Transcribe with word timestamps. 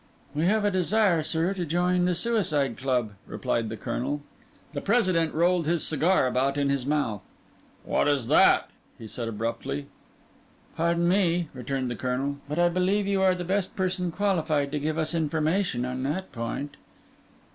"We 0.33 0.45
have 0.47 0.65
a 0.65 0.71
desire, 0.71 1.21
sir, 1.21 1.53
to 1.53 1.63
join 1.63 2.05
the 2.05 2.15
Suicide 2.15 2.75
Club," 2.75 3.11
replied 3.27 3.69
the 3.69 3.77
Colonel. 3.77 4.23
The 4.73 4.81
President 4.81 5.31
rolled 5.31 5.67
his 5.67 5.85
cigar 5.85 6.25
about 6.25 6.57
in 6.57 6.71
his 6.71 6.87
mouth. 6.87 7.21
"What 7.83 8.07
is 8.07 8.25
that?" 8.25 8.71
he 8.97 9.07
said 9.07 9.27
abruptly. 9.27 9.85
"Pardon 10.75 11.07
me," 11.07 11.49
returned 11.53 11.91
the 11.91 11.95
Colonel, 11.95 12.37
"but 12.49 12.57
I 12.57 12.67
believe 12.67 13.05
you 13.05 13.21
are 13.21 13.35
the 13.35 13.45
person 13.45 14.09
best 14.09 14.17
qualified 14.17 14.71
to 14.71 14.79
give 14.79 14.97
us 14.97 15.13
information 15.13 15.85
on 15.85 16.01
that 16.01 16.31
point." 16.31 16.77